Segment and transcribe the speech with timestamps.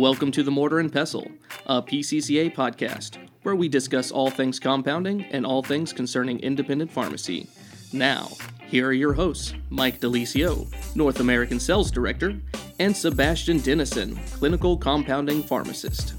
[0.00, 1.30] Welcome to the Mortar and Pestle,
[1.66, 7.48] a PCCA podcast where we discuss all things compounding and all things concerning independent pharmacy.
[7.92, 8.28] Now,
[8.66, 12.36] here are your hosts Mike De Lisio, North American Sales Director,
[12.80, 16.14] and Sebastian Denison, Clinical Compounding Pharmacist.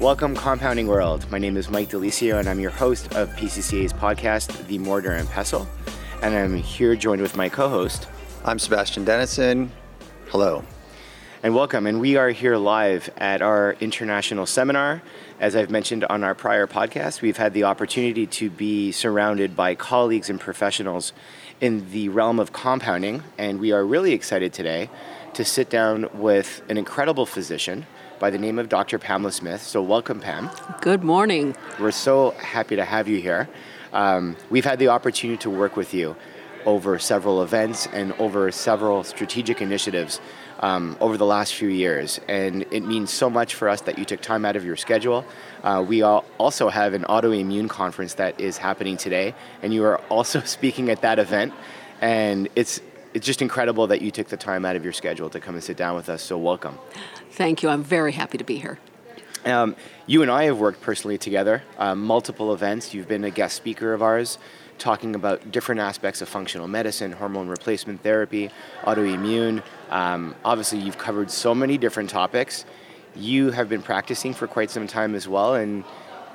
[0.00, 1.28] Welcome, Compounding World.
[1.32, 5.12] My name is Mike De Lisio, and I'm your host of PCCA's podcast, The Mortar
[5.12, 5.66] and Pestle.
[6.22, 8.06] And I'm here joined with my co host.
[8.44, 9.72] I'm Sebastian Denison.
[10.28, 10.62] Hello.
[11.46, 11.86] And welcome.
[11.86, 15.00] And we are here live at our international seminar.
[15.38, 19.76] As I've mentioned on our prior podcast, we've had the opportunity to be surrounded by
[19.76, 21.12] colleagues and professionals
[21.60, 23.22] in the realm of compounding.
[23.38, 24.90] And we are really excited today
[25.34, 27.86] to sit down with an incredible physician
[28.18, 28.98] by the name of Dr.
[28.98, 29.62] Pamela Smith.
[29.62, 30.50] So, welcome, Pam.
[30.80, 31.54] Good morning.
[31.78, 33.48] We're so happy to have you here.
[33.92, 36.16] Um, we've had the opportunity to work with you
[36.66, 40.20] over several events and over several strategic initiatives
[40.60, 42.20] um, over the last few years.
[42.28, 45.24] And it means so much for us that you took time out of your schedule.
[45.62, 50.40] Uh, we also have an autoimmune conference that is happening today, and you are also
[50.44, 51.54] speaking at that event.
[52.00, 52.80] And it's
[53.14, 55.64] it's just incredible that you took the time out of your schedule to come and
[55.64, 56.22] sit down with us.
[56.22, 56.78] So welcome.
[57.30, 57.70] Thank you.
[57.70, 58.78] I'm very happy to be here.
[59.46, 59.74] Um,
[60.06, 62.92] you and I have worked personally together, um, multiple events.
[62.92, 64.38] You've been a guest speaker of ours,
[64.78, 68.50] talking about different aspects of functional medicine, hormone replacement therapy,
[68.82, 69.62] autoimmune.
[69.90, 72.64] Um, obviously, you've covered so many different topics.
[73.14, 75.84] You have been practicing for quite some time as well, and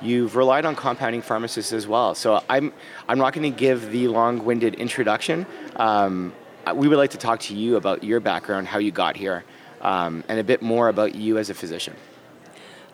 [0.00, 2.14] you've relied on compounding pharmacists as well.
[2.14, 2.72] So I'm
[3.08, 5.46] I'm not going to give the long-winded introduction.
[5.76, 6.32] Um,
[6.74, 9.44] we would like to talk to you about your background, how you got here,
[9.80, 11.94] um, and a bit more about you as a physician.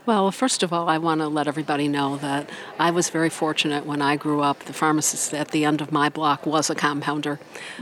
[0.08, 3.84] Well, first of all, I want to let everybody know that I was very fortunate
[3.84, 4.60] when I grew up.
[4.60, 7.38] The pharmacist at the end of my block was a compounder.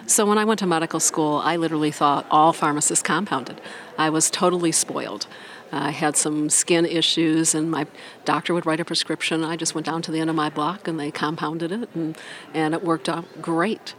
[0.08, 3.60] So when I went to medical school, I literally thought all pharmacists compounded.
[3.96, 5.28] I was totally spoiled.
[5.70, 7.86] I had some skin issues, and my
[8.24, 9.44] doctor would write a prescription.
[9.44, 12.18] I just went down to the end of my block and they compounded it, and,
[12.52, 13.94] and it worked out great.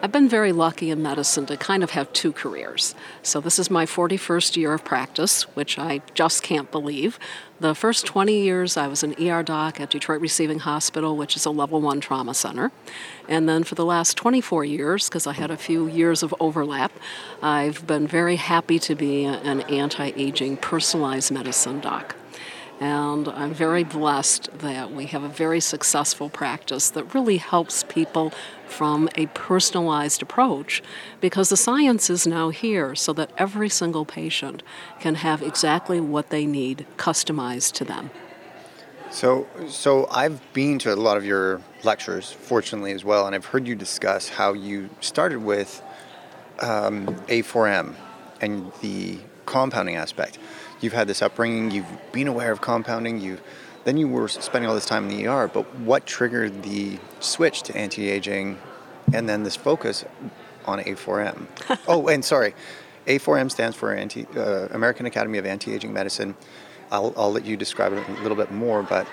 [0.00, 2.94] I've been very lucky in medicine to kind of have two careers.
[3.24, 7.18] So, this is my 41st year of practice, which I just can't believe.
[7.58, 11.44] The first 20 years, I was an ER doc at Detroit Receiving Hospital, which is
[11.46, 12.70] a level one trauma center.
[13.28, 16.92] And then for the last 24 years, because I had a few years of overlap,
[17.42, 22.14] I've been very happy to be an anti aging personalized medicine doc.
[22.80, 28.32] And I'm very blessed that we have a very successful practice that really helps people
[28.68, 30.82] from a personalized approach
[31.20, 34.62] because the science is now here so that every single patient
[35.00, 38.10] can have exactly what they need customized to them.
[39.10, 43.46] So, so I've been to a lot of your lectures, fortunately as well, and I've
[43.46, 45.82] heard you discuss how you started with
[46.60, 47.94] um, A4M
[48.40, 50.38] and the compounding aspect.
[50.80, 53.38] You've had this upbringing, you've been aware of compounding, you
[53.88, 57.62] then you were spending all this time in the ER, but what triggered the switch
[57.62, 58.58] to anti-aging
[59.14, 60.04] and then this focus
[60.66, 61.46] on A4M?
[61.88, 62.54] oh, and sorry,
[63.06, 66.36] A4M stands for Anti, uh, American Academy of Anti-Aging Medicine.
[66.90, 69.06] I'll, I'll let you describe it a little bit more, but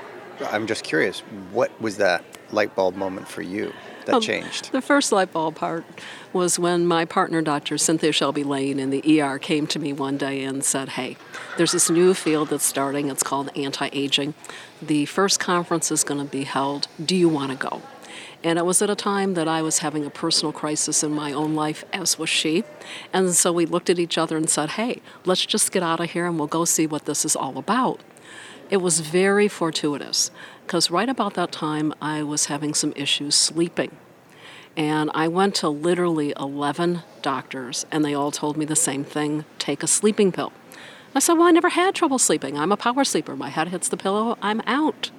[0.51, 1.21] I'm just curious,
[1.53, 3.71] what was that light bulb moment for you?
[4.05, 4.71] That changed?
[4.71, 5.85] The first light bulb part
[6.33, 7.77] was when my partner, Dr.
[7.77, 11.17] Cynthia Shelby Lane, in the ER came to me one day and said, Hey,
[11.57, 13.09] there's this new field that's starting.
[13.09, 14.33] It's called anti aging.
[14.81, 16.87] The first conference is going to be held.
[17.03, 17.81] Do you want to go?
[18.43, 21.33] And it was at a time that I was having a personal crisis in my
[21.33, 22.63] own life, as was she.
[23.11, 26.11] And so we looked at each other and said, Hey, let's just get out of
[26.11, 28.01] here and we'll go see what this is all about.
[28.69, 30.31] It was very fortuitous
[30.65, 33.95] because right about that time I was having some issues sleeping.
[34.75, 39.45] And I went to literally 11 doctors, and they all told me the same thing
[39.59, 40.51] take a sleeping pill.
[41.13, 42.57] I said, Well, I never had trouble sleeping.
[42.57, 43.35] I'm a power sleeper.
[43.35, 45.11] My head hits the pillow, I'm out.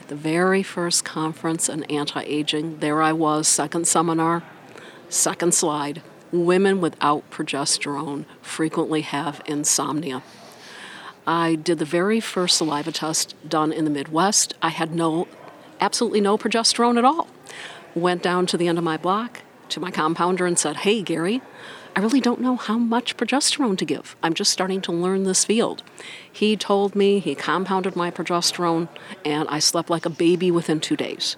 [0.00, 4.44] At the very first conference on anti aging, there I was, second seminar,
[5.08, 6.00] second slide.
[6.30, 10.22] Women without progesterone frequently have insomnia.
[11.28, 14.54] I did the very first saliva test done in the Midwest.
[14.62, 15.28] I had no,
[15.78, 17.28] absolutely no progesterone at all.
[17.94, 21.42] Went down to the end of my block to my compounder and said, Hey, Gary,
[21.94, 24.16] I really don't know how much progesterone to give.
[24.22, 25.82] I'm just starting to learn this field.
[26.32, 28.88] He told me he compounded my progesterone,
[29.22, 31.36] and I slept like a baby within two days.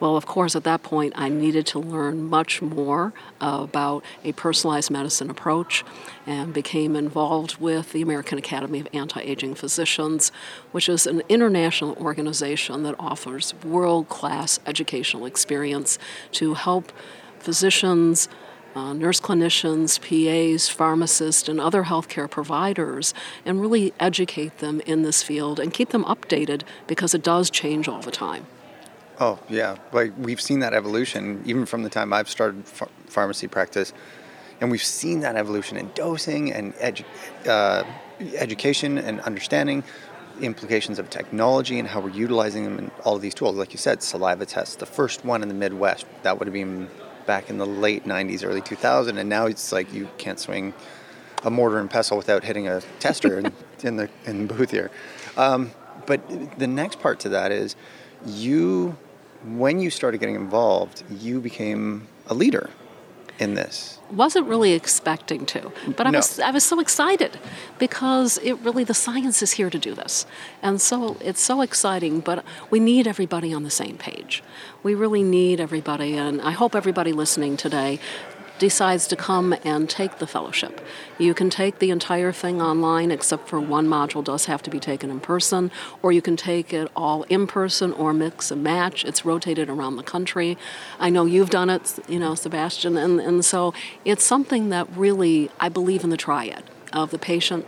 [0.00, 4.90] Well, of course, at that point, I needed to learn much more about a personalized
[4.90, 5.84] medicine approach
[6.26, 10.32] and became involved with the American Academy of Anti Aging Physicians,
[10.72, 15.98] which is an international organization that offers world class educational experience
[16.32, 16.92] to help
[17.38, 18.28] physicians
[18.74, 23.12] uh, nurse clinicians, PAs, pharmacists, and other healthcare providers
[23.44, 27.88] and really educate them in this field and keep them updated because it does change
[27.88, 28.46] all the time.
[29.20, 29.76] Oh, yeah.
[29.92, 33.92] Like we've seen that evolution even from the time I've started ph- pharmacy practice.
[34.60, 37.04] And we've seen that evolution in dosing and edu-
[37.46, 37.84] uh,
[38.34, 39.84] education and understanding
[40.40, 43.56] implications of technology and how we're utilizing them in all of these tools.
[43.56, 46.88] Like you said, saliva tests, the first one in the Midwest, that would have been
[47.26, 50.72] back in the late 90s, early 2000, and now it's like you can't swing
[51.44, 53.52] a mortar and pestle without hitting a tester in,
[53.82, 54.90] in, the in the booth here.
[55.36, 55.72] Um,
[56.06, 57.76] but the next part to that is
[58.26, 58.96] you,
[59.44, 62.70] when you started getting involved, you became a leader
[63.38, 66.18] in this wasn't really expecting to, but I No.
[66.18, 67.38] was I was so excited
[67.78, 70.26] because it really the science is here to do this,
[70.62, 72.20] and so it's so exciting.
[72.20, 74.42] But we need everybody on the same page.
[74.82, 77.98] We really need everybody, and I hope everybody listening today
[78.60, 80.80] decides to come and take the fellowship.
[81.18, 84.78] You can take the entire thing online, except for one module does have to be
[84.78, 85.72] taken in person,
[86.02, 89.02] or you can take it all in person or mix and match.
[89.04, 90.58] It's rotated around the country.
[91.00, 93.72] I know you've done it, you know, Sebastian, and, and so
[94.04, 96.62] it's something that really, I believe in the triad
[96.92, 97.64] of the patient,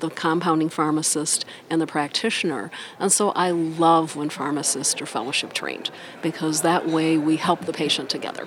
[0.00, 2.70] the compounding pharmacist, and the practitioner.
[2.98, 7.72] And so I love when pharmacists are fellowship trained because that way we help the
[7.72, 8.46] patient together.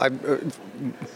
[0.00, 0.38] I, uh,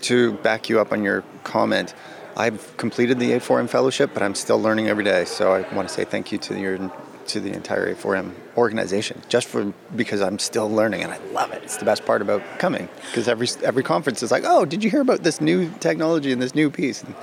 [0.02, 1.94] to back you up on your comment,
[2.36, 5.24] I've completed the A4M fellowship, but I'm still learning every day.
[5.24, 6.92] So I want to say thank you to your
[7.28, 11.62] to the entire A4M organization, just for because I'm still learning and I love it.
[11.62, 14.90] It's the best part about coming because every every conference is like, oh, did you
[14.90, 17.02] hear about this new technology and this new piece?
[17.02, 17.14] And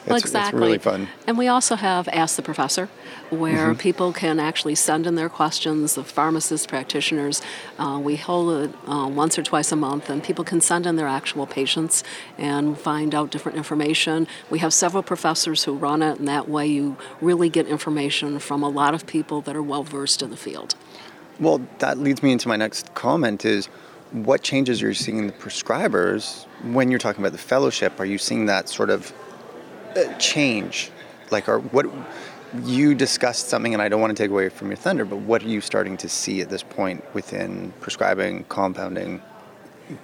[0.00, 0.60] it's, Well, it's exactly.
[0.60, 1.08] really fun.
[1.26, 2.88] And we also have Ask the Professor,
[3.30, 3.78] where Mm-hmm.
[3.80, 5.94] people can actually send in their questions.
[5.94, 7.42] The pharmacists, practitioners,
[7.78, 10.96] uh, we hold it uh, once or twice a month, and people can send in
[10.96, 12.02] their actual patients
[12.38, 14.26] and find out different information.
[14.48, 18.62] We have several professors who run it, and that way you really get information from
[18.62, 20.74] a lot of people that are well versed in the field.
[21.38, 23.66] Well, that leads me into my next comment is
[24.12, 28.00] what changes are you seeing in the prescribers when you're talking about the fellowship?
[28.00, 29.12] Are you seeing that sort of
[30.18, 30.90] change?
[31.30, 31.86] Like, are what
[32.64, 35.42] you discussed something, and I don't want to take away from your thunder, but what
[35.42, 39.22] are you starting to see at this point within prescribing, compounding,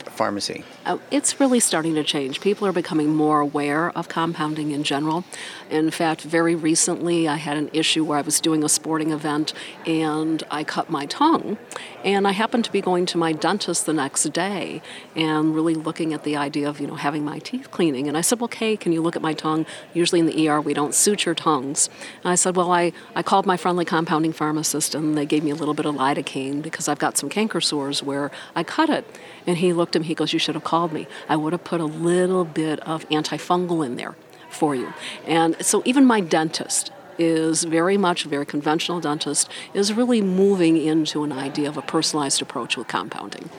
[0.05, 0.65] pharmacy?
[0.85, 2.41] Uh, it's really starting to change.
[2.41, 5.25] People are becoming more aware of compounding in general.
[5.71, 9.53] In fact, very recently I had an issue where I was doing a sporting event
[9.87, 11.59] and I cut my tongue.
[12.06, 14.81] And I happened to be going to my dentist the next day
[15.17, 18.06] and really looking at the idea of, you know, having my teeth cleaning.
[18.06, 19.67] And I said, well, Kay, can you look at my tongue?
[19.93, 21.91] Usually in the ER we don't suture tongues.
[22.23, 25.50] And I said, well, I, I called my friendly compounding pharmacist and they gave me
[25.50, 29.05] a little bit of lidocaine because I've got some canker sores where I cut it.
[29.44, 31.08] And he looked at me, he goes, You should have called me.
[31.29, 34.14] I would have put a little bit of antifungal in there
[34.49, 34.94] for you.
[35.26, 40.77] And so even my dentist is very much a very conventional dentist is really moving
[40.77, 43.51] into an idea of a personalized approach with compounding.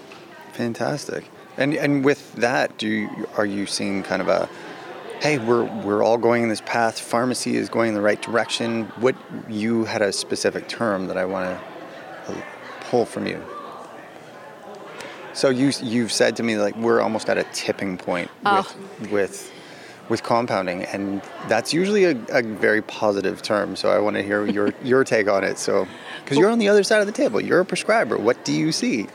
[0.54, 1.30] Fantastic.
[1.58, 4.48] And and with that, do you, are you seeing kind of a
[5.22, 7.00] hey, we're we're all going in this path.
[7.00, 8.86] Pharmacy is going in the right direction.
[9.00, 9.16] What
[9.50, 11.60] you had a specific term that I want
[12.28, 12.44] to
[12.82, 13.44] pull from you.
[15.34, 18.68] So you you've said to me like we're almost at a tipping point Oh.
[19.12, 19.52] with
[20.10, 23.76] with with compounding, and that's usually a, a very positive term.
[23.76, 25.58] So I want to hear your your take on it.
[25.60, 25.88] So
[26.24, 28.18] because you're on the other side of the table, you're a prescriber.
[28.18, 29.08] What do you see?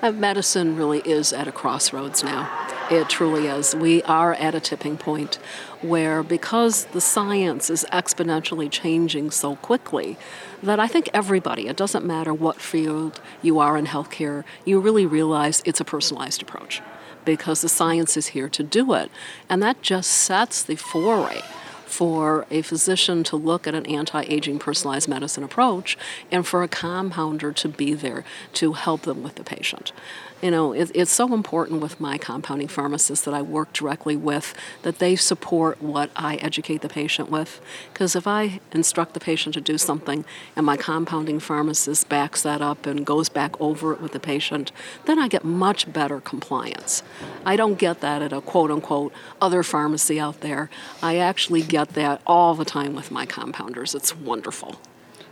[0.00, 2.48] Uh, medicine really is at a crossroads now.
[2.88, 3.74] It truly is.
[3.74, 5.34] We are at a tipping point
[5.82, 10.16] where, because the science is exponentially changing so quickly,
[10.62, 15.04] that I think everybody, it doesn't matter what field you are in healthcare, you really
[15.04, 16.80] realize it's a personalized approach
[17.28, 19.10] because the science is here to do it.
[19.50, 21.42] And that just sets the foray
[21.84, 25.98] for a physician to look at an anti aging personalized medicine approach
[26.32, 29.92] and for a compounder to be there to help them with the patient.
[30.40, 34.54] You know, it, it's so important with my compounding pharmacists that I work directly with
[34.82, 37.60] that they support what I educate the patient with.
[37.92, 42.62] Because if I instruct the patient to do something and my compounding pharmacist backs that
[42.62, 44.70] up and goes back over it with the patient,
[45.06, 47.02] then I get much better compliance.
[47.44, 50.70] I don't get that at a quote unquote other pharmacy out there.
[51.02, 53.92] I actually get that all the time with my compounders.
[53.92, 54.76] It's wonderful.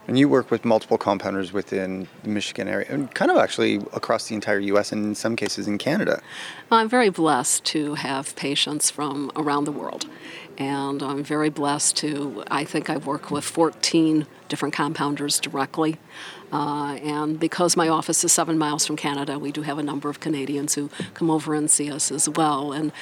[0.07, 4.29] And you work with multiple compounders within the Michigan area, and kind of actually across
[4.29, 4.93] the entire U.S.
[4.93, 6.23] and in some cases in Canada.
[6.71, 10.07] I'm very blessed to have patients from around the world.
[10.59, 15.99] And I'm very blessed to, I think I work with 14 different compounders directly.
[16.53, 20.09] Uh, and because my office is seven miles from Canada, we do have a number
[20.09, 22.73] of Canadians who come over and see us as well.
[22.73, 22.93] And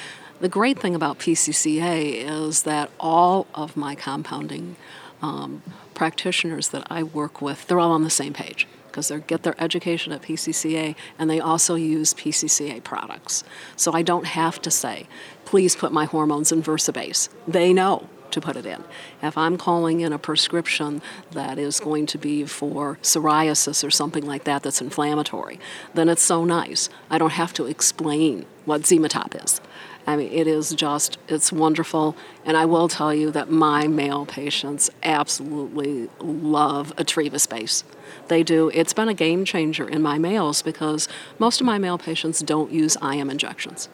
[0.41, 4.75] The great thing about PCCA is that all of my compounding
[5.21, 5.63] um,
[5.95, 9.61] practitioners that I work with, they're all on the same page because they get their
[9.61, 13.43] education at PCCA and they also use PCCA products.
[13.75, 15.07] So I don't have to say,
[15.43, 17.27] please put my hormones in Versabase.
[17.47, 18.83] They know to put it in.
[19.21, 24.25] If I'm calling in a prescription that is going to be for psoriasis or something
[24.25, 25.59] like that that's inflammatory,
[25.93, 26.89] then it's so nice.
[27.09, 29.61] I don't have to explain what XemaTop is.
[30.07, 32.15] I mean, it is just, it's wonderful.
[32.45, 37.83] And I will tell you that my male patients absolutely love Atrevis base.
[38.27, 38.69] They do.
[38.73, 41.07] It's been a game changer in my males because
[41.39, 43.89] most of my male patients don't use IM injections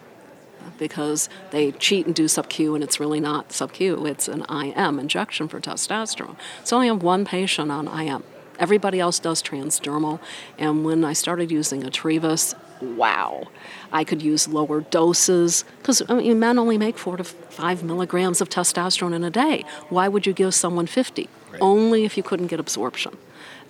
[0.77, 4.43] because they cheat and do sub Q, and it's really not sub Q, it's an
[4.49, 6.35] IM injection for testosterone.
[6.63, 8.23] So I have one patient on IM.
[8.59, 10.19] Everybody else does transdermal,
[10.57, 13.47] and when I started using Atrevis, wow,
[13.91, 18.41] I could use lower doses because I mean, men only make four to five milligrams
[18.41, 19.65] of testosterone in a day.
[19.89, 21.29] Why would you give someone 50?
[21.51, 21.61] Right.
[21.61, 23.17] Only if you couldn't get absorption.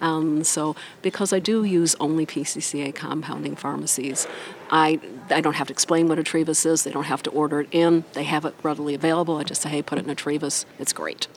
[0.02, 4.28] Um, so, because I do use only PCCA compounding pharmacies,
[4.72, 5.00] I,
[5.30, 6.84] I don't have to explain what Atrevis is.
[6.84, 8.04] They don't have to order it in.
[8.14, 9.38] They have it readily available.
[9.38, 10.66] I just say, hey, put it in Atrevis.
[10.80, 11.28] It's great.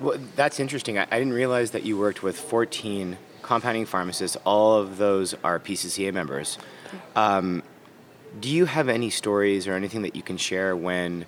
[0.00, 0.98] Well, that's interesting.
[0.98, 4.38] I, I didn't realize that you worked with 14 compounding pharmacists.
[4.44, 6.58] All of those are PCCA members.
[7.14, 7.62] Um,
[8.40, 11.26] do you have any stories or anything that you can share when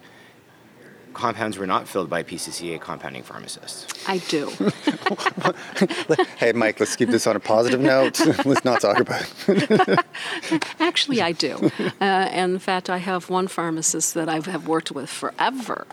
[1.15, 3.87] compounds were not filled by PCCA compounding pharmacists?
[4.07, 4.51] I do.
[6.37, 8.21] hey, Mike, let's keep this on a positive note.
[8.45, 10.05] let's not talk about it.
[10.79, 11.71] Actually, I do.
[12.01, 15.87] Uh, in fact, I have one pharmacist that I have worked with forever.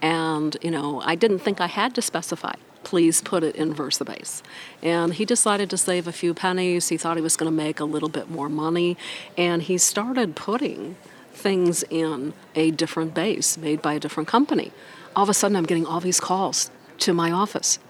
[0.00, 2.54] And, you know, I didn't think I had to specify
[2.86, 4.42] please put it in Versabase.
[4.80, 6.88] And he decided to save a few pennies.
[6.88, 8.96] He thought he was going to make a little bit more money.
[9.36, 10.94] And he started putting
[11.32, 14.70] things in a different base made by a different company.
[15.16, 17.80] All of a sudden, I'm getting all these calls to my office.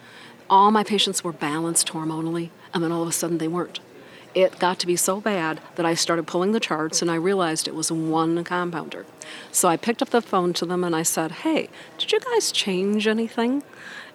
[0.49, 3.81] All my patients were balanced hormonally, and then all of a sudden they weren't.
[4.37, 7.67] It got to be so bad that I started pulling the charts and I realized
[7.67, 9.07] it was one compounder.
[9.51, 12.53] So I picked up the phone to them and I said, Hey, did you guys
[12.53, 13.63] change anything?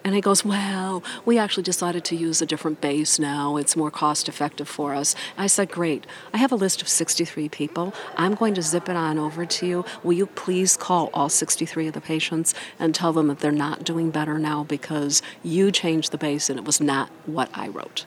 [0.04, 3.56] And he goes, Well, we actually decided to use a different base now.
[3.56, 5.16] It's more cost effective for us.
[5.36, 6.06] I said, Great.
[6.32, 7.92] I have a list of 63 people.
[8.16, 9.84] I'm going to zip it on over to you.
[10.04, 13.82] Will you please call all 63 of the patients and tell them that they're not
[13.82, 18.04] doing better now because you changed the base and it was not what I wrote?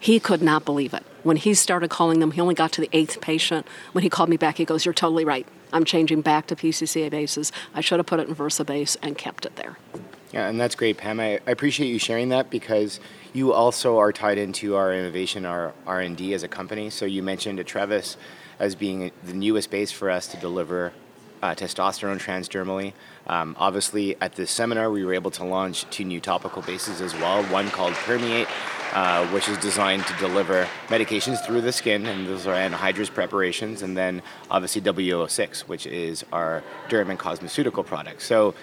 [0.00, 1.04] He could not believe it.
[1.22, 3.66] When he started calling them, he only got to the eighth patient.
[3.92, 5.46] When he called me back, he goes, You're totally right.
[5.72, 7.52] I'm changing back to PCCA bases.
[7.74, 9.78] I should have put it in Versabase and kept it there.
[10.32, 11.20] Yeah, and that's great, Pam.
[11.20, 13.00] I, I appreciate you sharing that because
[13.32, 16.90] you also are tied into our innovation, our R and D as a company.
[16.90, 18.16] So you mentioned Atrevis
[18.58, 20.92] as being the newest base for us to deliver
[21.42, 22.92] uh, testosterone transdermally.
[23.26, 27.14] Um, obviously, at this seminar, we were able to launch two new topical bases as
[27.14, 27.42] well.
[27.44, 28.48] One called Permeate,
[28.94, 33.82] uh, which is designed to deliver medications through the skin, and those are anhydrous preparations.
[33.82, 38.22] And then obviously W06, which is our derm and cosmeceutical product.
[38.22, 38.54] So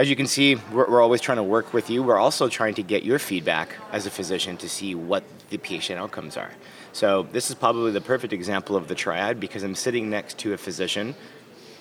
[0.00, 2.02] as you can see, we're, we're, always trying to work with you.
[2.02, 6.00] We're also trying to get your feedback as a physician to see what the patient
[6.00, 6.50] outcomes are.
[6.92, 10.54] So this is probably the perfect example of the triad because I'm sitting next to
[10.54, 11.14] a physician,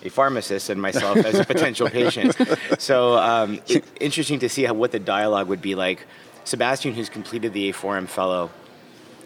[0.03, 2.35] a pharmacist, and myself as a potential patient.
[2.77, 6.05] So um, it, interesting to see how what the dialogue would be like.
[6.43, 8.49] Sebastian, who's completed the A4M fellow,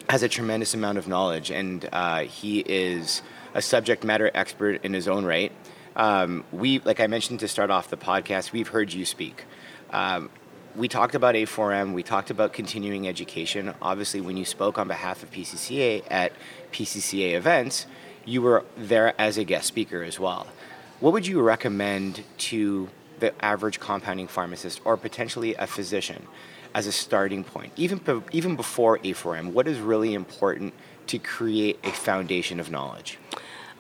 [0.10, 3.22] has a tremendous amount of knowledge, and uh, he is
[3.53, 5.51] a subject matter expert in his own right
[5.96, 9.46] um, we, like I mentioned to start off the podcast, we've heard you speak.
[9.92, 10.30] Um,
[10.75, 13.74] we talked about A4M, we talked about continuing education.
[13.82, 16.34] Obviously, when you spoke on behalf of PCCA at
[16.72, 17.86] PCCA events,
[18.25, 20.48] you were there as a guest speaker as well.
[21.00, 22.89] What would you recommend to
[23.20, 26.27] the average compounding pharmacist or potentially a physician
[26.74, 28.01] as a starting point, even,
[28.32, 29.51] even before A4M?
[29.53, 30.74] What is really important
[31.08, 33.18] to create a foundation of knowledge?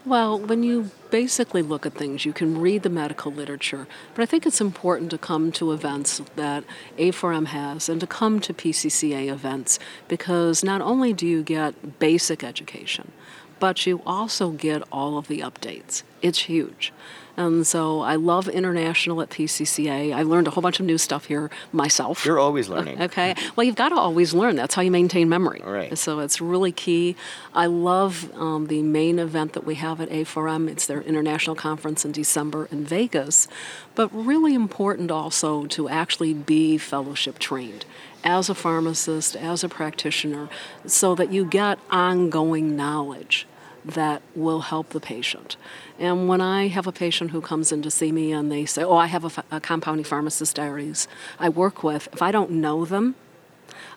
[0.05, 4.25] Well, when you basically look at things, you can read the medical literature, but I
[4.25, 6.65] think it's important to come to events that
[6.97, 12.43] A4M has and to come to PCCA events because not only do you get basic
[12.43, 13.13] education,
[13.63, 16.03] but you also get all of the updates.
[16.21, 16.91] It's huge.
[17.37, 20.13] And so I love international at PCCA.
[20.13, 22.25] I learned a whole bunch of new stuff here myself.
[22.25, 23.01] You're always learning.
[23.13, 23.35] Okay.
[23.55, 24.57] Well, you've got to always learn.
[24.57, 25.61] That's how you maintain memory.
[25.65, 25.97] All right.
[25.97, 27.15] So it's really key.
[27.53, 30.69] I love um, the main event that we have at A4M.
[30.69, 33.47] It's their international conference in December in Vegas.
[33.95, 37.85] But really important also to actually be fellowship trained
[38.25, 40.49] as a pharmacist, as a practitioner,
[40.85, 43.47] so that you get ongoing knowledge
[43.85, 45.57] that will help the patient.
[45.99, 48.83] And when I have a patient who comes in to see me and they say,
[48.83, 51.07] Oh, I have a, compounding pharmacist diaries
[51.39, 53.15] I work with, if I don't know them,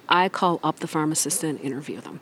[0.09, 2.21] I call up the pharmacist and interview them.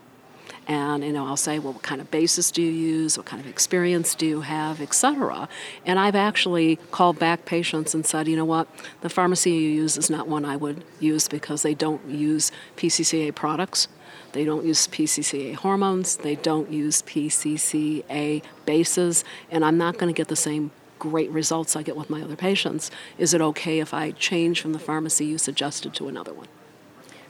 [0.66, 3.18] And you know, I'll say, well, what kind of basis do you use?
[3.18, 5.49] What kind of experience do you have, etc.
[5.85, 8.68] And I've actually called back patients and said, you know what,
[9.02, 13.35] the pharmacy you use is not one I would use because they don't use PCCA
[13.35, 13.88] products.
[14.35, 16.17] They don't use PCCA hormones.
[16.17, 19.25] They don't use PCCA bases.
[19.50, 22.35] And I'm not going to get the same great results I get with my other
[22.37, 22.91] patients.
[23.17, 26.49] Is it okay if I change from the pharmacy you suggested to another one?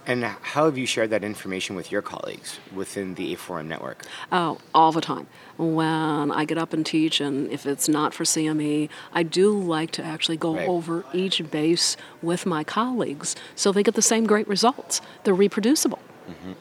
[0.07, 4.05] And how have you shared that information with your colleagues within the A4M network?
[4.31, 5.27] Oh, all the time.
[5.57, 9.91] When I get up and teach, and if it's not for CME, I do like
[9.93, 10.69] to actually go Right.
[10.69, 15.01] over each base with my colleagues so they get the same great results.
[15.25, 16.01] They're reproducible.
[16.29, 16.53] Mm-hmm.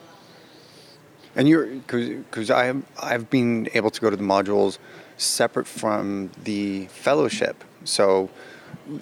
[1.36, 4.78] And you're because I've I've been able to go to the modules
[5.18, 8.30] separate from the fellowship, so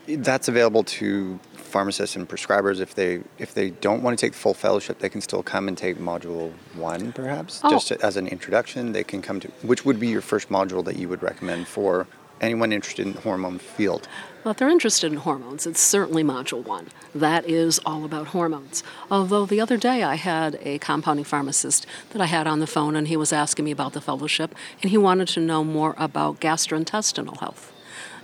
[0.07, 4.37] that's available to pharmacists and prescribers if they if they don't want to take the
[4.39, 7.69] full fellowship, they can still come and take module one, perhaps, Oh.
[7.71, 8.91] just as an introduction.
[8.91, 12.07] They can come to which would be your first module that you would recommend for
[12.41, 14.07] anyone interested in the hormone field.
[14.43, 16.87] Well, if they're interested in hormones, it's certainly Module 1.
[17.13, 18.83] That is all about hormones.
[19.11, 22.95] Although the other day I had a compounding pharmacist that I had on the phone,
[22.95, 26.39] and he was asking me about the fellowship, and he wanted to know more about
[26.39, 27.71] gastrointestinal health.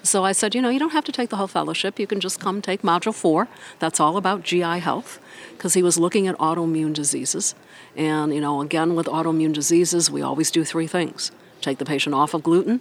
[0.01, 1.99] So I said, you know, you don't have to take the whole fellowship.
[1.99, 3.47] You can just come take Module 4.
[3.77, 5.19] That's all about GI health,
[5.51, 7.53] because he was looking at autoimmune diseases.
[7.95, 11.31] And, you know, again, with autoimmune diseases, we always do three things
[11.61, 12.79] take the patient off of gluten,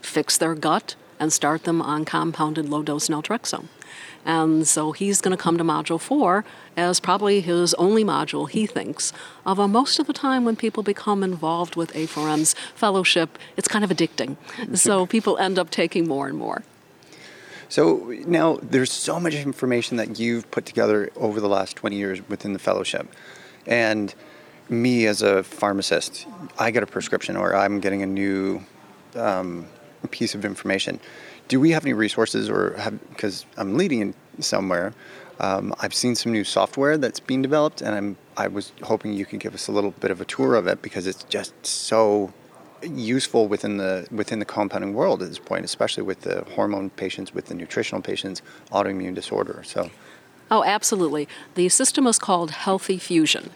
[0.00, 3.66] fix their gut and start them on compounded low dose naltrexone.
[4.24, 6.44] And so he's going to come to module four
[6.76, 9.12] as probably his only module, he thinks.
[9.46, 13.90] Although most of the time, when people become involved with A4M's fellowship, it's kind of
[13.90, 14.36] addicting.
[14.76, 16.62] So people end up taking more and more.
[17.68, 22.26] So now there's so much information that you've put together over the last 20 years
[22.28, 23.08] within the fellowship.
[23.66, 24.14] And
[24.68, 26.26] me as a pharmacist,
[26.58, 28.62] I get a prescription or I'm getting a new
[29.14, 29.66] um,
[30.06, 31.00] piece of information.
[31.48, 34.92] Do we have any resources or have, because I'm leading somewhere,
[35.40, 39.26] um, I've seen some new software that's being developed and I'm, I was hoping you
[39.26, 42.32] could give us a little bit of a tour of it because it's just so
[42.82, 47.34] useful within the within the compounding world at this point, especially with the hormone patients,
[47.34, 49.62] with the nutritional patients, autoimmune disorder.
[49.64, 49.90] So,
[50.50, 51.28] Oh, absolutely.
[51.56, 53.50] The system is called Healthy Fusion.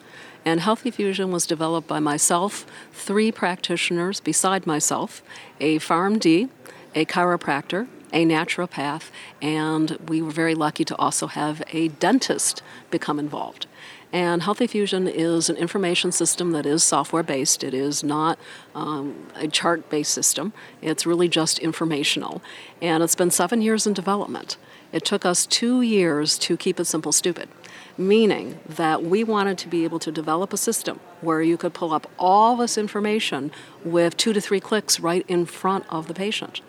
[0.44, 5.22] And Healthy Fusion was developed by myself, three practitioners beside myself,
[5.60, 6.48] a PharmD,
[6.94, 13.18] a chiropractor, a naturopath, and we were very lucky to also have a dentist become
[13.18, 13.66] involved.
[14.12, 17.64] And Healthy Fusion is an information system that is software based.
[17.64, 18.38] It is not
[18.74, 20.52] um, a chart based system.
[20.82, 22.42] It's really just informational.
[22.82, 24.58] And it's been seven years in development.
[24.92, 27.48] It took us two years to keep it simple, stupid,
[27.96, 31.92] meaning that we wanted to be able to develop a system where you could pull
[31.92, 33.50] up all this information
[33.84, 36.60] with two to three clicks right in front of the patient.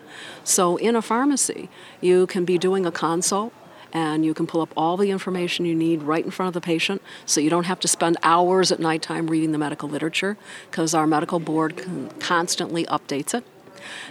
[0.42, 1.68] So in a pharmacy,
[2.00, 3.52] you can be doing a consult
[3.92, 6.60] and you can pull up all the information you need right in front of the
[6.60, 10.36] patient so you don't have to spend hours at nighttime reading the medical literature
[10.70, 11.84] because our medical board
[12.18, 13.44] constantly updates it.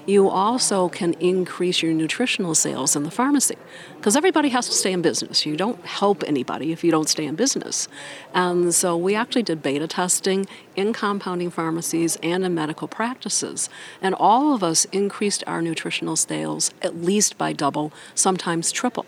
[0.06, 3.58] You also can increase your nutritional sales in the pharmacy
[3.98, 5.46] because everybody has to stay in business.
[5.46, 7.88] You don't help anybody if you don't stay in business.
[8.34, 13.70] And so we actually did beta testing in compounding pharmacies and in medical practices.
[14.02, 19.06] And all of us increased our nutritional sales at least by double, sometimes triple.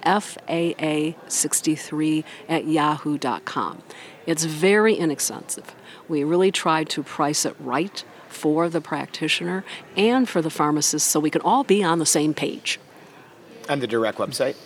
[0.04, 3.82] faa63 at yahoo.com.
[4.26, 5.74] It's very inexpensive.
[6.06, 9.64] We really tried to price it right for the practitioner
[9.96, 12.78] and for the pharmacist so we can all be on the same page.
[13.70, 14.56] And the direct website?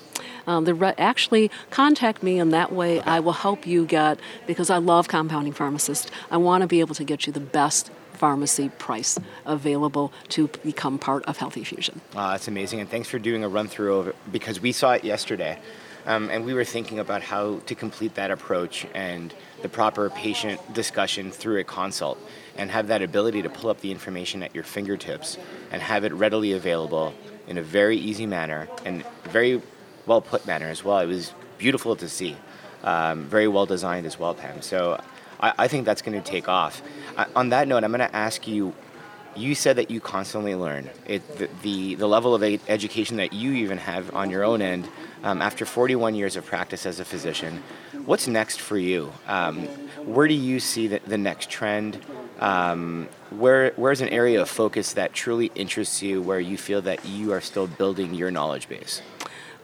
[0.47, 4.71] Um, the re- actually contact me, and that way I will help you get because
[4.71, 6.11] I love compounding pharmacists.
[6.31, 10.99] I want to be able to get you the best pharmacy price available to become
[10.99, 12.03] part of Healthy Fusion.
[12.15, 14.93] Uh, that's amazing, and thanks for doing a run through of it because we saw
[14.93, 15.59] it yesterday,
[16.05, 20.61] um, and we were thinking about how to complete that approach and the proper patient
[20.75, 22.19] discussion through a consult
[22.59, 25.39] and have that ability to pull up the information at your fingertips
[25.71, 27.15] and have it readily available
[27.49, 29.63] in a very easy manner and very
[30.07, 30.99] well put manner as well.
[30.99, 32.37] It was beautiful to see,
[32.83, 34.63] um, very well designed as well, Pam.
[34.63, 35.01] So
[35.41, 36.83] I, I think that's going to take off.
[37.37, 38.75] On that note, I'm going to ask you.
[39.37, 40.91] You said that you constantly learn.
[41.07, 44.89] It, the, the, the level of education that you even have on your own end
[45.23, 47.63] um, after 41 years of practice as a physician.
[48.05, 49.13] What's next for you?
[49.29, 49.67] Um,
[50.05, 52.05] where do you see the, the next trend?
[52.41, 57.05] Um, where where's an area of focus that truly interests you, where you feel that
[57.05, 59.03] you are still building your knowledge base?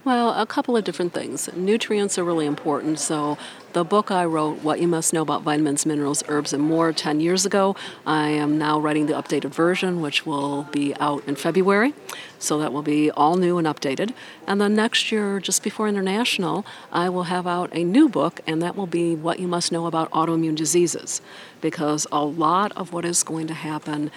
[0.03, 1.49] Well, a couple of different things.
[1.53, 2.97] Nutrients are really important.
[2.99, 3.37] So,
[3.73, 7.19] the book I wrote, What You Must Know About Vitamins, Minerals, Herbs, and More, 10
[7.19, 11.93] years ago, I am now writing the updated version, which will be out in February.
[12.39, 14.13] So, that will be all new and updated.
[14.47, 18.61] And then next year, just before International, I will have out a new book, and
[18.61, 21.21] that will be What You Must Know About Autoimmune Diseases.
[21.59, 24.11] Because a lot of what is going to happen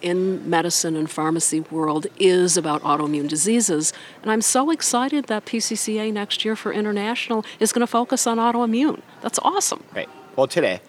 [0.00, 3.92] in medicine and pharmacy world is about autoimmune diseases.
[4.22, 8.38] And I'm so excited that PCCA next year for international is going to focus on
[8.38, 9.00] autoimmune.
[9.20, 9.82] That's awesome.
[9.94, 10.08] Right.
[10.36, 10.80] Well, today.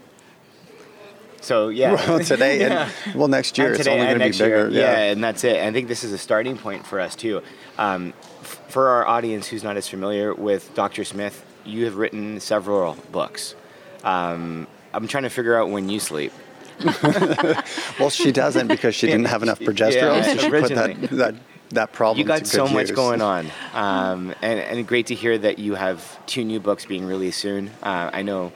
[1.41, 1.93] So yeah.
[2.09, 2.89] Well, today yeah.
[3.05, 4.69] and well next year it's only going to be bigger.
[4.69, 4.79] yeah.
[4.79, 5.11] yeah.
[5.11, 5.57] and that's it.
[5.61, 7.43] I think this is a starting point for us too.
[7.77, 11.03] Um, f- for our audience who's not as familiar with Dr.
[11.03, 13.55] Smith, you have written several books.
[14.03, 16.31] Um, I'm trying to figure out when you sleep.
[17.99, 21.35] well, she doesn't because she didn't have enough progesterone, yeah, so she put that, that
[21.69, 22.19] that problem.
[22.19, 26.25] You got so much going on, um, and, and great to hear that you have
[26.25, 27.69] two new books being released soon.
[27.81, 28.51] Uh, I know,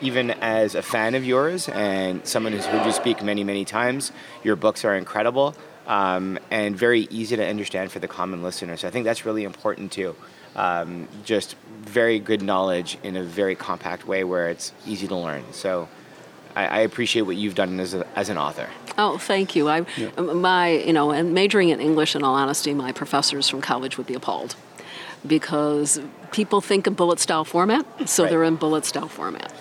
[0.00, 4.12] even as a fan of yours and someone who's heard you speak many, many times,
[4.42, 5.54] your books are incredible
[5.88, 8.76] um, and very easy to understand for the common listener.
[8.76, 10.14] So I think that's really important too.
[10.54, 15.44] Um, just very good knowledge in a very compact way where it's easy to learn.
[15.52, 15.88] So
[16.58, 18.68] I, I appreciate what you've done as, a, as an author.
[18.98, 19.68] Oh, thank you.
[19.68, 20.10] I, yeah.
[20.16, 23.96] Um, my, you know, and majoring in English, in all honesty, my professors from college
[23.96, 24.56] would be appalled
[25.24, 26.00] because
[26.32, 28.30] people think in bullet style format, so right.
[28.30, 29.52] they're in bullet style format.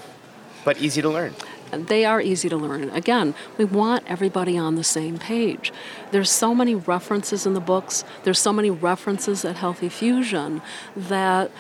[0.66, 1.36] But easy to learn.
[1.72, 2.90] They are easy to learn.
[2.90, 5.72] Again, we want everybody on the same page.
[6.12, 10.62] There's so many references in the books, there's so many references at Healthy Fusion
[10.96, 11.52] that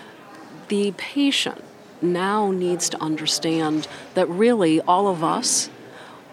[0.70, 1.64] the patient
[2.02, 5.70] now needs to understand that really all of us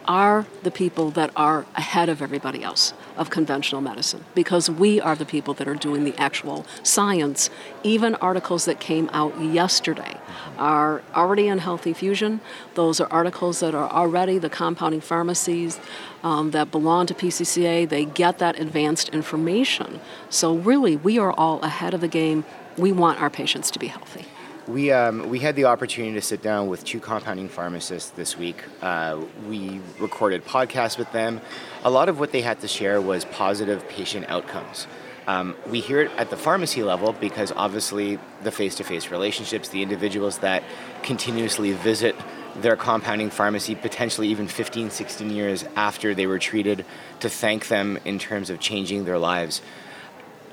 [0.07, 5.15] are the people that are ahead of everybody else of conventional medicine because we are
[5.15, 7.49] the people that are doing the actual science.
[7.83, 10.19] Even articles that came out yesterday
[10.59, 12.41] are already in Healthy Fusion.
[12.75, 15.81] Those are articles that are already the compounding pharmacies
[16.23, 17.89] um, that belong to PCCA.
[17.89, 20.01] They get that advanced information.
[20.29, 22.45] So, really, we are all ahead of the game.
[22.77, 24.27] We want our patients to be healthy.
[24.67, 28.65] We, um, we had the opportunity to sit down with two compounding pharmacists this week.
[28.81, 31.43] Uh, we recorded podcasts with them.
[31.85, 34.87] A lot of what they had to share was positive patient outcomes.
[35.27, 39.69] Um, we hear it at the pharmacy level because obviously the face to face relationships,
[39.69, 40.63] the individuals that
[41.03, 42.17] continuously visit
[42.57, 46.87] their compounding pharmacy, potentially even 15, 16 years after they were treated,
[47.21, 49.61] to thank them in terms of changing their lives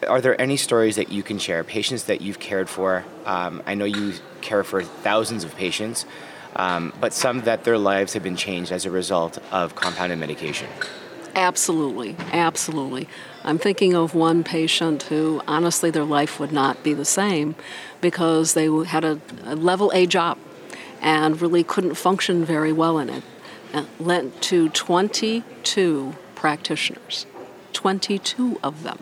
[0.08, 1.64] are there any stories that you can share?
[1.64, 3.04] Patients that you've cared for?
[3.26, 6.06] Um, I know you care for thousands of patients,
[6.56, 10.68] um, but some that their lives have been changed as a result of compounded medication.
[11.36, 13.08] Absolutely, absolutely.
[13.44, 17.56] I'm thinking of one patient who honestly their life would not be the same
[18.02, 20.38] because they had a, a level A job
[21.02, 23.24] and really couldn't function very well in it.
[23.74, 27.26] And led to 22 practitioners,
[27.74, 29.00] 22 of them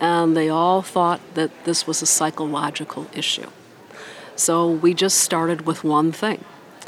[0.00, 3.48] and they all thought that this was a psychological issue.
[4.36, 6.44] So we just started with one thing.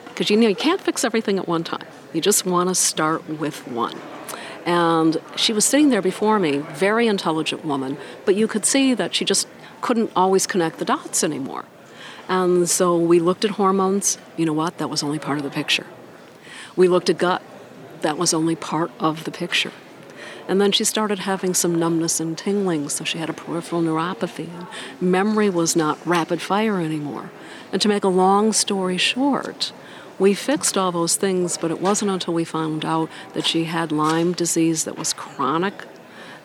[0.07, 1.87] Because you know, you can't fix everything at one time.
[2.13, 3.99] You just want to start with one.
[4.67, 9.15] And she was sitting there before me, very intelligent woman, but you could see that
[9.15, 9.49] she just
[9.81, 11.65] couldn't always connect the dots anymore.
[12.29, 14.19] And so we looked at hormones.
[14.37, 14.79] You know what?
[14.79, 15.87] That was only part of the picture.
[16.77, 17.43] We looked at gut.
[18.03, 19.73] That was only part of the picture.
[20.49, 24.49] And then she started having some numbness and tingling, so she had a peripheral neuropathy.
[24.49, 24.67] And
[25.01, 27.31] memory was not rapid fire anymore.
[27.73, 29.73] And to make a long story short,
[30.21, 33.91] We fixed all those things, but it wasn't until we found out that she had
[33.91, 35.87] Lyme disease that was chronic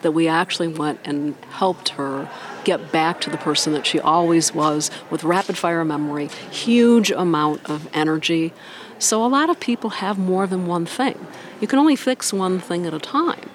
[0.00, 2.30] that we actually went and helped her
[2.64, 7.68] get back to the person that she always was with rapid fire memory, huge amount
[7.68, 8.54] of energy.
[8.98, 11.26] So a lot of people have more than one thing.
[11.60, 13.50] You can only fix one thing at a time.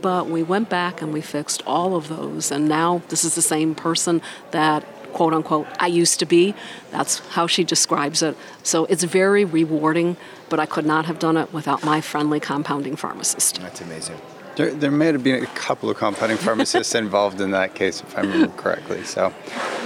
[0.00, 3.42] But we went back and we fixed all of those, and now this is the
[3.42, 6.54] same person that quote unquote I used to be.
[6.90, 8.36] That's how she describes it.
[8.62, 10.16] So it's very rewarding,
[10.48, 13.60] but I could not have done it without my friendly compounding pharmacist.
[13.60, 14.16] That's amazing.
[14.56, 18.16] There, there may have been a couple of compounding pharmacists involved in that case, if
[18.16, 19.02] I remember correctly.
[19.04, 19.32] So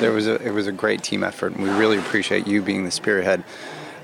[0.00, 2.84] there was a, it was a great team effort, and we really appreciate you being
[2.84, 3.44] the spearhead.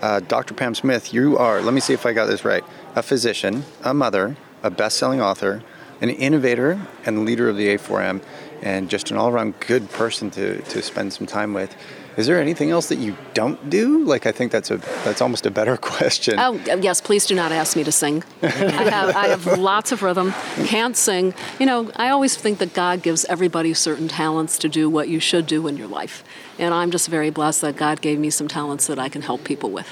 [0.01, 0.55] Uh, Dr.
[0.55, 3.95] Pam Smith, you are, let me see if I got this right, a physician, a
[3.95, 5.63] mother, a best selling author,
[6.03, 8.21] an innovator, and leader of the A4M,
[8.61, 11.75] and just an all around good person to, to spend some time with.
[12.17, 14.05] Is there anything else that you don't do?
[14.05, 16.39] Like, I think that's a that's almost a better question.
[16.39, 18.23] Oh yes, please do not ask me to sing.
[18.43, 20.33] I have I have lots of rhythm.
[20.67, 21.33] Can't sing.
[21.59, 25.21] You know, I always think that God gives everybody certain talents to do what you
[25.21, 26.23] should do in your life,
[26.59, 29.45] and I'm just very blessed that God gave me some talents that I can help
[29.45, 29.89] people with.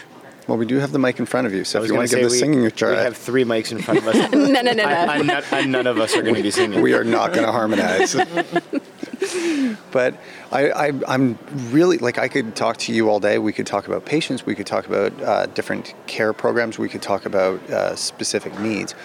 [0.51, 2.17] Well, we do have the mic in front of you, so if you want to
[2.17, 2.91] give the singing a try.
[2.91, 4.17] we have three mics in front of us.
[4.33, 4.83] No, no, no, no.
[4.83, 6.83] and, none, and none of us are going to be singing.
[6.83, 8.15] we are not going to harmonize.
[9.93, 10.17] but
[10.51, 11.39] I, I, I'm
[11.71, 13.39] really like I could talk to you all day.
[13.39, 14.45] We could talk about patients.
[14.45, 16.81] We could talk about uh, different care programs.
[16.81, 18.97] We could talk about uh, specific needs.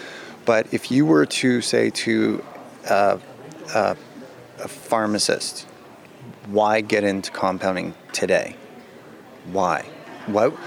[0.46, 2.44] But if you were to say to
[2.90, 3.20] uh,
[3.72, 3.94] uh,
[4.64, 5.68] a pharmacist,
[6.48, 8.56] why get into compounding today?
[9.52, 9.86] Why?
[10.26, 10.58] What?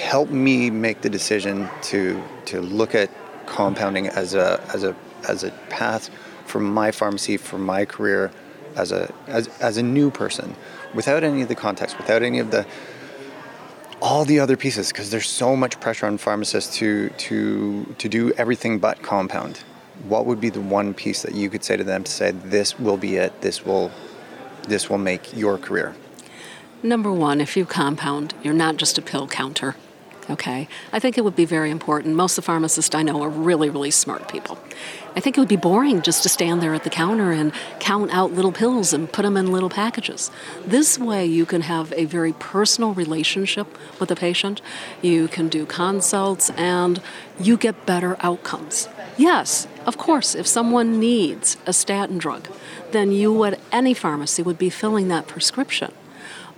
[0.00, 3.10] Help me make the decision to to look at
[3.46, 4.94] compounding as a as a
[5.28, 6.10] as a path
[6.46, 8.30] for my pharmacy for my career
[8.76, 10.54] as a as, as a new person
[10.94, 12.66] without any of the context without any of the
[14.04, 18.32] all the other pieces because there's so much pressure on pharmacists to to to do
[18.32, 19.64] everything but compound.
[20.06, 22.78] What would be the one piece that you could say to them to say this
[22.78, 23.40] will be it.
[23.40, 23.90] This will
[24.68, 25.94] this will make your career
[26.84, 29.74] Number one, if you compound, you're not just a pill counter.
[30.28, 30.68] Okay?
[30.92, 32.14] I think it would be very important.
[32.14, 34.58] Most of the pharmacists I know are really, really smart people.
[35.16, 38.12] I think it would be boring just to stand there at the counter and count
[38.12, 40.30] out little pills and put them in little packages.
[40.62, 43.66] This way, you can have a very personal relationship
[43.98, 44.60] with the patient.
[45.00, 47.00] You can do consults and
[47.40, 48.90] you get better outcomes.
[49.16, 52.46] Yes, of course, if someone needs a statin drug,
[52.90, 55.90] then you at any pharmacy would be filling that prescription.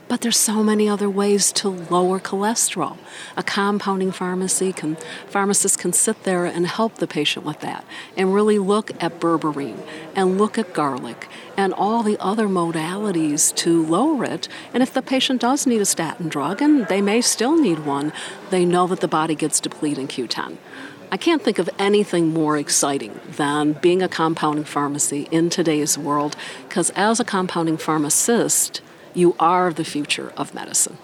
[0.08, 2.96] But there's so many other ways to lower cholesterol.
[3.36, 7.84] A compounding pharmacy can pharmacists can sit there and help the patient with that
[8.16, 13.84] and really look at berberine and look at garlic and all the other modalities to
[13.84, 14.46] lower it.
[14.72, 18.12] And if the patient does need a statin drug, and they may still need one,
[18.50, 20.58] they know that the body gets depleted in Q10.
[21.10, 26.36] I can't think of anything more exciting than being a compounding pharmacy in today's world
[26.68, 28.82] because as a compounding pharmacist,
[29.16, 30.98] you are the future of medicine.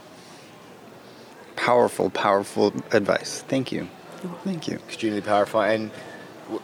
[1.57, 3.43] powerful powerful advice.
[3.49, 3.89] Thank you.
[4.45, 4.77] Thank you.
[4.89, 5.61] Extremely powerful.
[5.63, 5.91] And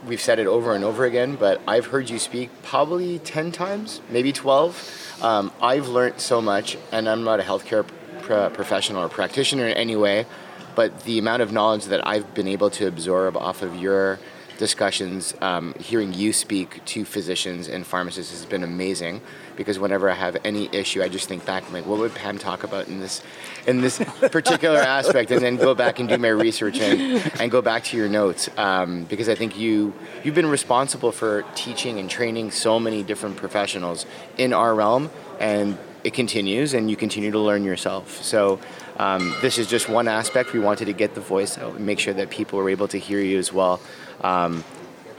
[0.06, 4.00] we've said it over and over again but i've heard you speak probably 10 times
[4.10, 7.86] maybe 12 um, i've learned so much and i'm not a healthcare
[8.22, 10.26] pr- professional or practitioner in any way
[10.74, 14.18] but the amount of knowledge that i've been able to absorb off of your
[14.58, 19.20] discussions um, hearing you speak to physicians and pharmacists has been amazing
[19.58, 22.38] because whenever i have any issue i just think back I'm like what would pam
[22.38, 23.22] talk about in this
[23.66, 23.98] in this
[24.30, 25.30] particular aspect?
[25.30, 28.48] And then go back and do my research and, and go back to your notes.
[28.56, 29.92] Um, because i think you
[30.24, 34.06] you've been responsible for teaching and training so many different professionals
[34.38, 38.22] in our realm and it continues and you continue to learn yourself.
[38.22, 38.60] So
[38.98, 40.52] um, this is just one aspect.
[40.52, 42.98] We wanted to get the voice out and make sure that people were able to
[42.98, 43.80] hear you as well.
[44.22, 44.64] Um,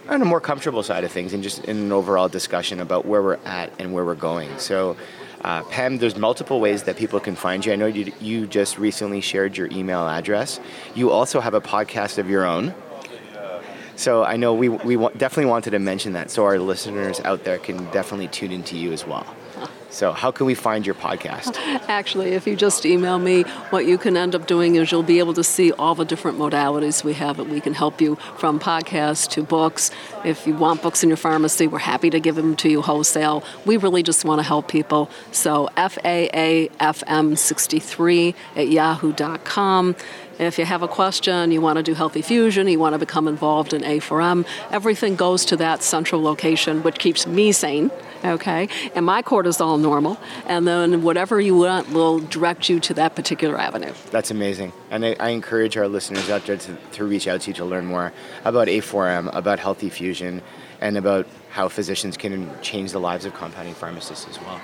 [0.10, 3.22] on a more comfortable side of things and just in an overall discussion about where
[3.22, 4.58] we're at and where we're going.
[4.58, 4.98] So,
[5.42, 7.72] uh, Pam, there's multiple ways that people can find you.
[7.72, 10.60] I know you, you just recently shared your email address.
[10.96, 12.74] You also have a podcast of your own.
[13.96, 17.58] So I know we, we definitely wanted to mention that so our listeners out there
[17.58, 19.26] can definitely tune into you as well.
[19.90, 21.56] So, how can we find your podcast?
[21.88, 25.20] Actually, if you just email me, what you can end up doing is you'll be
[25.20, 28.60] able to see all the different modalities we have that we can help you from
[28.60, 29.90] podcasts to books.
[30.24, 33.44] If you want books in your pharmacy, we're happy to give them to you wholesale.
[33.66, 35.10] We really just want to help people.
[35.32, 39.96] So, FAAFM63 at yahoo.com.
[40.40, 43.28] If you have a question, you want to do healthy fusion, you want to become
[43.28, 47.92] involved in A4M, everything goes to that central location, which keeps me sane,
[48.24, 48.70] okay?
[48.96, 53.60] And my cortisol normal, and then whatever you want will direct you to that particular
[53.60, 53.94] avenue.
[54.12, 54.72] That's amazing.
[54.90, 57.66] And I, I encourage our listeners out there to, to reach out to you to
[57.66, 58.14] learn more
[58.46, 60.42] about A4M, about healthy fusion,
[60.80, 64.62] and about how physicians can change the lives of compounding pharmacists as well.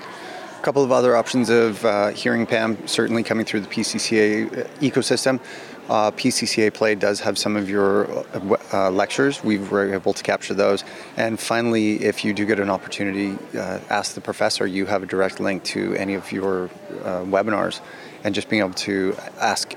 [0.58, 5.40] A couple of other options of uh, hearing PAM, certainly coming through the PCCA ecosystem.
[5.88, 9.44] Uh, PCCA Play does have some of your uh, uh, lectures.
[9.44, 10.82] We were able to capture those.
[11.16, 14.66] And finally, if you do get an opportunity, uh, ask the professor.
[14.66, 16.64] You have a direct link to any of your
[17.04, 17.80] uh, webinars
[18.24, 19.72] and just being able to ask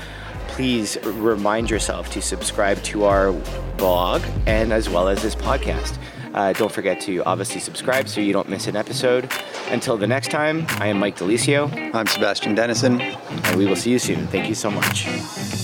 [0.47, 3.31] Please remind yourself to subscribe to our
[3.77, 5.97] blog and as well as this podcast.
[6.33, 9.31] Uh, don't forget to obviously subscribe so you don't miss an episode.
[9.69, 12.99] Until the next time, I am Mike De Lisio, I'm Sebastian Denison.
[13.01, 14.27] and we will see you soon.
[14.27, 15.62] Thank you so much.